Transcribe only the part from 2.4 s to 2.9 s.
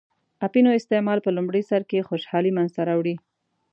منځته